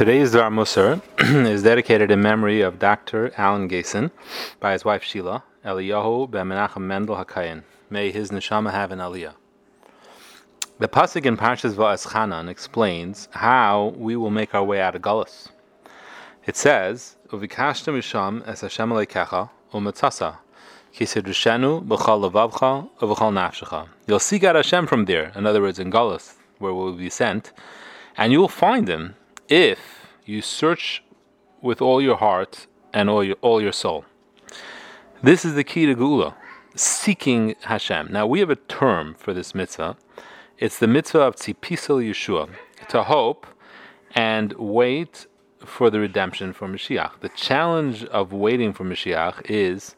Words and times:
Today's 0.00 0.32
Dvar 0.32 0.50
Musar 0.50 1.02
is 1.46 1.62
dedicated 1.62 2.10
in 2.10 2.22
memory 2.22 2.62
of 2.62 2.78
Dr. 2.78 3.34
Alan 3.36 3.68
Gayson 3.68 4.10
by 4.58 4.72
his 4.72 4.82
wife 4.82 5.04
Sheila, 5.04 5.44
Eliyahu 5.62 6.30
ben 6.30 6.46
Menachem 6.46 6.80
Mendel 6.80 7.22
Hakayin. 7.22 7.64
May 7.90 8.10
his 8.10 8.30
neshama 8.30 8.70
have 8.70 8.92
an 8.92 8.98
aliyah. 8.98 9.34
The 10.78 10.88
pasuk 10.88 11.26
in 11.26 11.36
Parshas 11.36 11.74
Va'eschanan 11.74 12.48
explains 12.48 13.28
how 13.32 13.92
we 13.94 14.16
will 14.16 14.30
make 14.30 14.54
our 14.54 14.64
way 14.64 14.80
out 14.80 14.96
of 14.96 15.02
Gullus. 15.02 15.50
It 16.46 16.56
says, 16.56 17.18
"Uvikashtem 17.28 17.92
misham 17.98 18.42
es 18.48 18.62
Hashem 18.62 18.88
leikecha 18.88 19.50
umetzasa 19.74 20.38
kisidrushenu 20.94 21.86
b'chal 21.86 22.30
levavcha 22.30 22.88
uv'chal 23.02 23.34
nafshecha." 23.34 23.88
You'll 24.06 24.18
seek 24.18 24.44
out 24.44 24.56
Hashem 24.56 24.86
from 24.86 25.04
there. 25.04 25.30
In 25.36 25.44
other 25.44 25.60
words, 25.60 25.78
in 25.78 25.90
Gullus, 25.90 26.36
where 26.58 26.72
we'll 26.72 26.94
be 26.94 27.10
sent, 27.10 27.52
and 28.16 28.32
you 28.32 28.40
will 28.40 28.48
find 28.48 28.88
Him 28.88 29.16
if 29.50 30.06
you 30.24 30.40
search 30.40 31.02
with 31.60 31.82
all 31.82 32.00
your 32.00 32.16
heart 32.16 32.68
and 32.94 33.10
all 33.10 33.22
your, 33.22 33.36
all 33.42 33.60
your 33.60 33.72
soul. 33.72 34.04
This 35.22 35.44
is 35.44 35.54
the 35.54 35.64
key 35.64 35.84
to 35.86 35.94
Geulah, 35.94 36.34
seeking 36.74 37.56
Hashem. 37.62 38.08
Now, 38.10 38.26
we 38.26 38.40
have 38.40 38.48
a 38.48 38.56
term 38.56 39.14
for 39.14 39.34
this 39.34 39.54
mitzvah. 39.54 39.96
It's 40.56 40.78
the 40.78 40.86
mitzvah 40.86 41.20
of 41.20 41.36
Tzipisel 41.36 42.08
Yeshua, 42.08 42.48
to 42.88 43.02
hope 43.02 43.46
and 44.14 44.52
wait 44.54 45.26
for 45.58 45.90
the 45.90 46.00
redemption 46.00 46.52
for 46.52 46.68
Mashiach. 46.68 47.20
The 47.20 47.28
challenge 47.30 48.04
of 48.06 48.32
waiting 48.32 48.72
for 48.72 48.84
Mashiach 48.84 49.42
is 49.50 49.94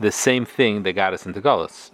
the 0.00 0.10
same 0.10 0.44
thing 0.44 0.82
that 0.82 0.94
got 0.94 1.14
us 1.14 1.26
into 1.26 1.40
Gullus, 1.40 1.90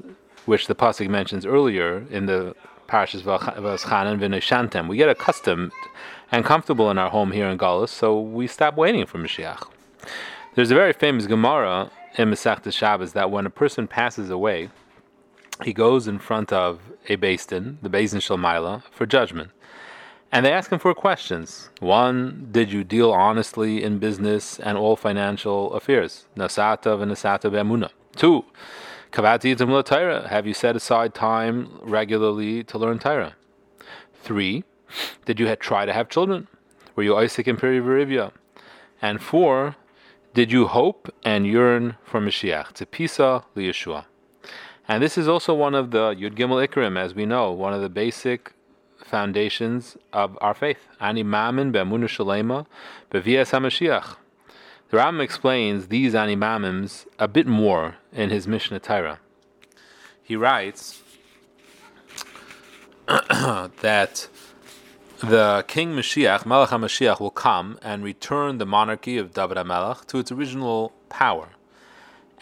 which 0.47 0.67
the 0.67 0.75
Pasuk 0.75 1.09
mentions 1.09 1.45
earlier 1.45 2.07
in 2.11 2.27
the 2.27 2.55
Parashas 2.91 3.23
Va'eschanan 3.23 4.19
V'neshantem. 4.19 4.89
We 4.89 4.97
get 4.97 5.09
accustomed 5.09 5.71
and 6.33 6.45
comfortable 6.45 6.91
in 6.91 6.99
our 6.99 7.09
home 7.09 7.31
here 7.31 7.47
in 7.47 7.57
Galus, 7.57 7.91
so 7.91 8.21
we 8.21 8.49
stop 8.49 8.75
waiting 8.75 9.07
for 9.07 9.19
Mashiach. 9.19 9.69
There's 10.57 10.73
a 10.73 10.75
very 10.75 10.93
famous 10.93 11.27
Gemara 11.27 11.93
in 12.19 12.31
Masechta 12.31 12.73
Shabbos 12.73 13.13
that 13.13 13.31
when 13.31 13.47
a 13.47 13.51
person 13.51 13.87
passes 13.87 14.29
away, 14.29 14.71
he 15.63 15.73
goes 15.73 16.09
in 16.09 16.19
front 16.19 16.53
of 16.53 16.81
a 17.09 17.15
Din, 17.15 17.79
the 17.81 17.89
Din 17.89 18.03
Shalmaila, 18.03 18.83
for 18.91 19.07
judgment. 19.07 19.51
And 20.33 20.45
they 20.45 20.53
ask 20.53 20.73
him 20.73 20.81
four 20.81 20.95
questions. 20.95 21.71
One, 21.79 22.49
did 22.51 22.73
you 22.73 22.83
deal 22.83 23.13
honestly 23.13 23.85
in 23.85 23.99
business 23.99 24.59
and 24.59 24.77
all 24.77 24.97
financial 24.97 25.73
affairs? 25.75 26.27
Nasata 26.37 26.99
v'nasata 26.99 27.53
be'amuna. 27.53 27.91
Two, 28.17 28.45
kavati. 29.11 30.29
Have 30.29 30.47
you 30.47 30.55
set 30.55 30.77
aside 30.77 31.15
time 31.15 31.79
regularly 31.83 32.65
to 32.65 32.79
learn 32.79 32.99
Torah? 32.99 33.35
Three, 34.23 34.65
did 35.25 35.41
you 35.41 35.55
try 35.57 35.87
to 35.87 35.93
have 35.93 36.09
children? 36.09 36.49
Were 36.95 37.03
you 37.03 37.17
Isaac 37.17 37.47
and 37.47 37.59
Perivirivia? 37.59 38.33
And 39.01 39.23
four, 39.23 39.77
did 40.35 40.53
you 40.53 40.67
hope 40.67 41.13
and 41.25 41.47
yearn 41.47 41.97
for 42.05 42.21
Mashiach, 42.21 42.73
to 42.75 42.87
Pisa 42.87 43.45
Yeshua? 43.57 44.05
And 44.87 45.03
this 45.03 45.17
is 45.17 45.29
also 45.29 45.55
one 45.55 45.75
of 45.75 45.91
the 45.91 46.15
Yud 46.15 46.35
Gimel 46.35 46.67
Ikrim, 46.67 46.99
as 46.99 47.15
we 47.15 47.25
know, 47.25 47.53
one 47.53 47.73
of 47.73 47.81
the 47.81 47.89
basic 47.89 48.53
foundations 49.05 49.97
of 50.13 50.37
our 50.41 50.55
faith. 50.55 50.89
Ani 51.01 51.23
Mamin 51.23 51.73
be'amuna 51.73 52.07
shalema 52.07 52.67
be'vias 53.11 53.51
HaMashiach. 53.51 54.17
The 54.91 54.97
Rambam 54.97 55.23
explains 55.23 55.87
these 55.87 56.15
animamims 56.15 57.07
a 57.17 57.29
bit 57.29 57.47
more 57.47 57.99
in 58.13 58.31
his 58.31 58.49
Mishnah 58.49 58.81
Torah. 58.81 59.21
He 60.21 60.35
writes 60.35 61.01
that 63.07 64.29
the 65.21 65.65
king 65.69 65.95
Mashiach, 65.95 66.45
Melech 66.45 66.71
HaMashiach, 66.71 67.21
will 67.21 67.31
come 67.31 67.79
and 67.83 68.03
return 68.03 68.59
the 68.59 68.67
monarchy 68.67 69.17
of 69.17 69.33
David 69.33 69.59
HaMelech 69.59 70.07
to 70.07 70.19
its 70.19 70.33
original 70.33 70.93
power. 71.09 71.51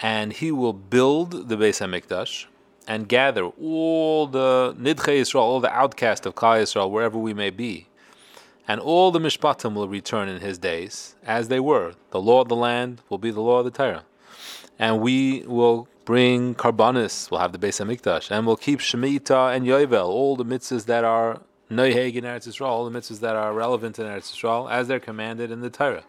And 0.00 0.32
he 0.32 0.50
will 0.50 0.72
build 0.72 1.50
the 1.50 1.56
Beis 1.56 1.86
HaMikdash 1.86 2.46
and 2.86 3.08
gather 3.08 3.44
all 3.44 4.26
the 4.26 4.74
Nidchei 4.78 5.20
Yisrael, 5.20 5.40
all 5.40 5.60
the 5.60 5.70
outcasts 5.70 6.24
of 6.24 6.34
Klal 6.34 6.62
Yisrael, 6.62 6.90
wherever 6.90 7.18
we 7.18 7.34
may 7.34 7.50
be. 7.50 7.88
And 8.68 8.80
all 8.80 9.10
the 9.10 9.18
Mishpatim 9.18 9.74
will 9.74 9.88
return 9.88 10.28
in 10.28 10.40
his 10.40 10.58
days, 10.58 11.16
as 11.24 11.48
they 11.48 11.58
were. 11.58 11.94
The 12.10 12.20
law 12.20 12.42
of 12.42 12.48
the 12.48 12.56
land 12.56 13.00
will 13.08 13.16
be 13.18 13.30
the 13.30 13.40
law 13.40 13.60
of 13.60 13.64
the 13.64 13.70
Torah. 13.70 14.04
And 14.78 15.00
we 15.00 15.42
will 15.46 15.88
bring 16.04 16.54
Karbanis, 16.54 17.30
we'll 17.30 17.40
have 17.40 17.52
the 17.52 17.58
Beis 17.58 17.84
HaMikdash, 17.84 18.30
and 18.30 18.46
we'll 18.46 18.56
keep 18.56 18.80
Shemitah 18.80 19.56
and 19.56 19.66
Yovel, 19.66 20.06
all 20.06 20.36
the 20.36 20.44
mitzvahs 20.44 20.84
that 20.84 21.02
are 21.04 21.40
Noiheg 21.70 22.14
in 22.14 22.24
Eretz 22.24 22.46
Yisrael, 22.46 22.68
all 22.68 22.88
the 22.88 22.98
mitzvahs 22.98 23.20
that 23.20 23.36
are 23.36 23.52
relevant 23.52 23.98
in 23.98 24.06
Eretz 24.06 24.32
Yisrael, 24.32 24.70
as 24.70 24.88
they're 24.88 25.00
commanded 25.00 25.50
in 25.50 25.60
the 25.60 25.70
Torah. 25.70 26.04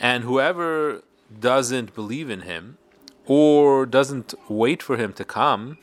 And 0.00 0.24
whoever 0.24 1.02
doesn't 1.40 1.94
believe 1.94 2.28
in 2.28 2.42
him, 2.42 2.78
or 3.26 3.86
doesn't 3.86 4.34
wait 4.48 4.82
for 4.82 4.96
him 4.96 5.12
to 5.14 5.24
come, 5.24 5.78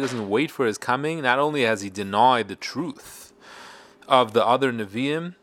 doesn't 0.00 0.28
wait 0.28 0.50
for 0.50 0.66
his 0.66 0.78
coming, 0.78 1.22
not 1.22 1.38
only 1.38 1.62
has 1.62 1.82
he 1.82 1.90
denied 1.90 2.48
the 2.48 2.56
truth 2.56 3.32
of 4.06 4.32
the 4.32 4.44
other 4.44 4.72
Nevi'im, 4.72 5.36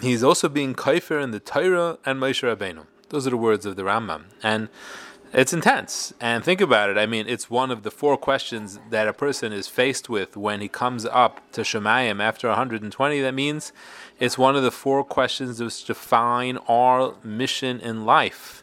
he's 0.00 0.22
also 0.22 0.48
being 0.48 0.74
kaifer 0.74 1.22
in 1.22 1.30
the 1.30 1.40
Torah 1.40 1.98
and 2.04 2.20
Moshe 2.20 2.42
Rabbeinu. 2.42 2.86
Those 3.08 3.26
are 3.26 3.30
the 3.30 3.36
words 3.36 3.64
of 3.64 3.76
the 3.76 3.82
Rambam. 3.82 4.24
And 4.42 4.68
it's 5.32 5.54
intense. 5.54 6.12
And 6.20 6.44
think 6.44 6.60
about 6.60 6.90
it. 6.90 6.98
I 6.98 7.06
mean, 7.06 7.26
it's 7.26 7.48
one 7.48 7.70
of 7.70 7.84
the 7.84 7.90
four 7.90 8.18
questions 8.18 8.78
that 8.90 9.08
a 9.08 9.14
person 9.14 9.52
is 9.52 9.66
faced 9.66 10.10
with 10.10 10.36
when 10.36 10.60
he 10.60 10.68
comes 10.68 11.06
up 11.06 11.40
to 11.52 11.62
Shemayim 11.62 12.22
after 12.22 12.48
120. 12.48 13.20
That 13.20 13.32
means 13.32 13.72
it's 14.20 14.36
one 14.36 14.56
of 14.56 14.62
the 14.62 14.70
four 14.70 15.04
questions 15.04 15.58
that 15.58 15.84
define 15.86 16.58
our 16.68 17.14
mission 17.24 17.80
in 17.80 18.04
life. 18.04 18.61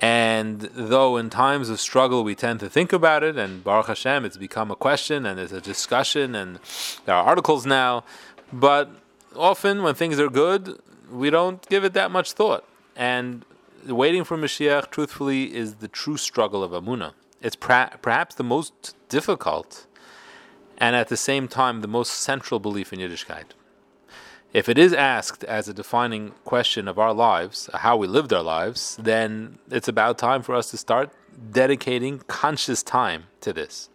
And 0.00 0.62
though 0.62 1.18
in 1.18 1.28
times 1.28 1.68
of 1.68 1.78
struggle 1.78 2.24
we 2.24 2.34
tend 2.34 2.60
to 2.60 2.70
think 2.70 2.92
about 2.92 3.22
it, 3.22 3.36
and 3.36 3.62
Baruch 3.62 3.88
Hashem, 3.88 4.24
it's 4.24 4.38
become 4.38 4.70
a 4.70 4.76
question 4.76 5.26
and 5.26 5.38
there's 5.38 5.52
a 5.52 5.60
discussion 5.60 6.34
and 6.34 6.58
there 7.04 7.14
are 7.14 7.24
articles 7.24 7.66
now, 7.66 8.04
but 8.52 8.90
often 9.36 9.82
when 9.82 9.94
things 9.94 10.18
are 10.18 10.30
good, 10.30 10.80
we 11.10 11.28
don't 11.28 11.66
give 11.68 11.84
it 11.84 11.92
that 11.92 12.10
much 12.10 12.32
thought. 12.32 12.64
And 12.96 13.44
waiting 13.86 14.24
for 14.24 14.38
Mashiach, 14.38 14.90
truthfully, 14.90 15.54
is 15.54 15.76
the 15.76 15.88
true 15.88 16.16
struggle 16.16 16.62
of 16.62 16.72
Amuna. 16.72 17.12
It's 17.42 17.56
pra- 17.56 17.98
perhaps 18.00 18.34
the 18.34 18.44
most 18.44 18.94
difficult 19.08 19.86
and 20.78 20.96
at 20.96 21.08
the 21.08 21.16
same 21.16 21.46
time 21.46 21.82
the 21.82 21.88
most 21.88 22.12
central 22.12 22.58
belief 22.58 22.92
in 22.92 23.00
Yiddishkeit. 23.00 23.52
If 24.52 24.68
it 24.68 24.78
is 24.78 24.92
asked 24.92 25.44
as 25.44 25.68
a 25.68 25.74
defining 25.74 26.32
question 26.44 26.88
of 26.88 26.98
our 26.98 27.14
lives, 27.14 27.70
how 27.72 27.96
we 27.96 28.08
lived 28.08 28.32
our 28.32 28.42
lives, 28.42 28.98
then 29.00 29.58
it's 29.70 29.86
about 29.86 30.18
time 30.18 30.42
for 30.42 30.56
us 30.56 30.72
to 30.72 30.76
start 30.76 31.10
dedicating 31.52 32.18
conscious 32.26 32.82
time 32.82 33.24
to 33.42 33.52
this. 33.52 33.90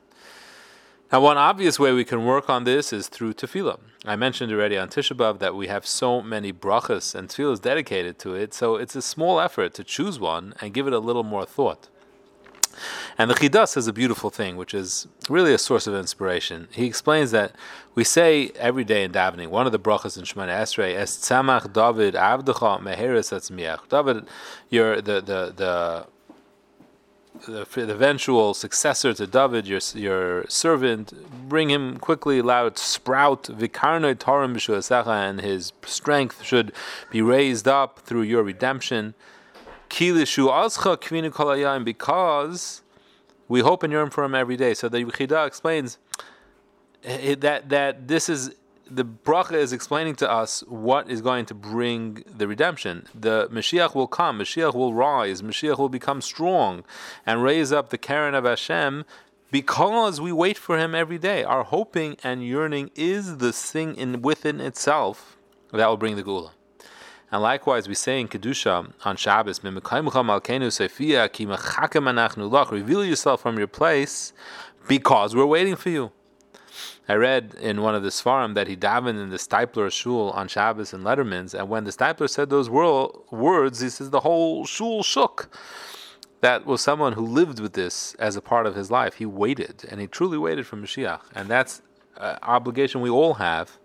Now, 1.11 1.19
one 1.19 1.37
obvious 1.37 1.77
way 1.77 1.91
we 1.91 2.05
can 2.05 2.23
work 2.23 2.49
on 2.49 2.63
this 2.63 2.93
is 2.93 3.09
through 3.09 3.33
tefillah. 3.33 3.79
I 4.05 4.15
mentioned 4.15 4.49
already 4.51 4.77
on 4.77 4.87
Tisha 4.87 5.15
B'av 5.15 5.39
that 5.39 5.55
we 5.55 5.67
have 5.67 5.85
so 5.85 6.21
many 6.21 6.53
brachas 6.53 7.13
and 7.13 7.27
tefillahs 7.27 7.61
dedicated 7.61 8.17
to 8.19 8.33
it, 8.33 8.53
so 8.53 8.77
it's 8.77 8.95
a 8.95 9.01
small 9.01 9.41
effort 9.41 9.73
to 9.73 9.83
choose 9.83 10.21
one 10.21 10.53
and 10.61 10.73
give 10.73 10.87
it 10.87 10.93
a 10.93 10.99
little 10.99 11.23
more 11.23 11.45
thought. 11.45 11.89
And 13.17 13.29
the 13.29 13.35
Chidas 13.35 13.77
is 13.77 13.87
a 13.87 13.93
beautiful 13.93 14.29
thing, 14.29 14.57
which 14.57 14.73
is 14.73 15.07
really 15.29 15.53
a 15.53 15.57
source 15.57 15.87
of 15.87 15.95
inspiration. 15.95 16.67
He 16.71 16.85
explains 16.85 17.31
that 17.31 17.55
we 17.93 18.03
say 18.03 18.51
every 18.55 18.83
day 18.83 19.03
in 19.03 19.11
davening, 19.11 19.47
one 19.47 19.65
of 19.65 19.71
the 19.71 19.79
brachas 19.79 20.17
in 20.17 20.23
Shemoneh 20.23 20.49
Esrei, 20.49 20.95
Es 20.95 21.17
tzamach 21.17 21.73
David 21.73 22.13
avdecha 22.15 22.81
meheres 22.81 23.31
atzmiach. 23.31 23.87
David, 23.89 24.27
you're 24.69 25.01
the, 25.01 25.21
the, 25.21 25.53
the 25.55 26.07
the, 27.45 27.65
the, 27.73 27.91
eventual 27.91 28.53
successor 28.53 29.13
to 29.13 29.27
David, 29.27 29.67
your 29.67 29.81
your 29.93 30.45
servant, 30.47 31.13
bring 31.49 31.69
him 31.69 31.97
quickly, 31.97 32.39
allow 32.39 32.67
it 32.67 32.75
to 32.77 32.83
sprout. 32.83 33.43
Vikarnoi 33.43 34.15
Torim 34.15 35.07
and 35.07 35.41
his 35.41 35.73
strength 35.85 36.43
should 36.43 36.71
be 37.11 37.21
raised 37.21 37.67
up 37.67 37.99
through 37.99 38.23
your 38.23 38.43
redemption. 38.43 39.13
Because 41.85 42.81
we 43.47 43.59
hope 43.61 43.83
and 43.83 43.93
yearn 43.93 44.09
for 44.09 44.23
him 44.25 44.35
every 44.35 44.57
day. 44.57 44.73
So 44.73 44.89
the 44.89 44.97
Yechidah 44.97 45.47
explains 45.47 45.97
eh, 47.03 47.35
that 47.35 47.69
that 47.69 48.07
this 48.09 48.27
is 48.27 48.55
the 48.89 49.05
bracha 49.05 49.53
is 49.53 49.71
explaining 49.71 50.15
to 50.15 50.29
us 50.29 50.63
what 50.67 51.09
is 51.09 51.21
going 51.21 51.45
to 51.45 51.53
bring 51.53 52.23
the 52.27 52.45
redemption. 52.45 53.07
The 53.15 53.47
Mashiach 53.51 53.95
will 53.95 54.07
come, 54.07 54.39
Mashiach 54.39 54.75
will 54.75 54.93
rise, 54.93 55.41
Mashiach 55.41 55.77
will 55.77 55.89
become 55.89 56.21
strong 56.21 56.83
and 57.25 57.41
raise 57.41 57.71
up 57.71 57.89
the 57.89 57.97
Karen 57.97 58.35
of 58.35 58.43
Hashem 58.43 59.05
because 59.49 60.19
we 60.19 60.31
wait 60.33 60.57
for 60.57 60.77
him 60.77 60.93
every 60.93 61.17
day. 61.17 61.43
Our 61.45 61.63
hoping 61.63 62.17
and 62.21 62.45
yearning 62.45 62.91
is 62.95 63.37
the 63.37 63.53
thing 63.53 63.95
in 63.95 64.21
within 64.21 64.59
itself 64.59 65.37
that 65.71 65.87
will 65.87 65.97
bring 65.97 66.17
the 66.17 66.23
Geulah. 66.23 66.51
And 67.31 67.41
likewise, 67.41 67.87
we 67.87 67.95
say 67.95 68.21
in 68.21 68.27
Kedusha 68.27 68.93
on 69.03 69.15
Shabbos, 69.17 69.63
reveal 72.71 73.05
yourself 73.05 73.41
from 73.41 73.57
your 73.57 73.67
place 73.67 74.33
because 74.87 75.35
we're 75.35 75.45
waiting 75.45 75.75
for 75.75 75.89
you. 75.89 76.11
I 77.07 77.13
read 77.13 77.55
in 77.59 77.81
one 77.81 77.95
of 77.95 78.03
the 78.03 78.09
Sefarim 78.09 78.53
that 78.55 78.67
he 78.67 78.75
davened 78.75 79.21
in 79.21 79.29
the 79.29 79.37
Steipler 79.37 79.91
shul 79.91 80.31
on 80.31 80.47
Shabbos 80.47 80.93
and 80.93 81.03
Letterman's, 81.03 81.53
and 81.53 81.69
when 81.69 81.83
the 81.83 81.91
Steipler 81.91 82.29
said 82.29 82.49
those 82.49 82.69
words, 82.69 83.79
he 83.79 83.89
says 83.89 84.09
the 84.09 84.21
whole 84.21 84.65
shul 84.65 85.03
shook. 85.03 85.49
That 86.41 86.65
was 86.65 86.81
someone 86.81 87.13
who 87.13 87.25
lived 87.25 87.59
with 87.59 87.73
this 87.73 88.13
as 88.15 88.35
a 88.35 88.41
part 88.41 88.65
of 88.67 88.75
his 88.75 88.91
life. 88.91 89.15
He 89.15 89.25
waited, 89.25 89.85
and 89.89 90.01
he 90.01 90.07
truly 90.07 90.37
waited 90.37 90.67
for 90.67 90.77
Mashiach, 90.77 91.21
and 91.33 91.47
that's 91.47 91.81
an 92.17 92.37
obligation 92.43 93.01
we 93.01 93.09
all 93.09 93.35
have, 93.35 93.77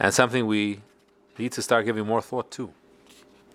and 0.00 0.12
something 0.12 0.46
we 0.46 0.80
need 1.38 1.52
to 1.52 1.62
start 1.62 1.84
giving 1.84 2.06
more 2.06 2.20
thought 2.20 2.50
to. 2.52 2.72